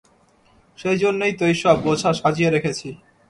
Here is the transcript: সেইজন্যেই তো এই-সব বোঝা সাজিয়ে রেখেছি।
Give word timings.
সেইজন্যেই 0.79 1.33
তো 1.39 1.43
এই-সব 1.45 1.77
বোঝা 1.85 2.09
সাজিয়ে 2.13 2.49
রেখেছি। 2.49 2.87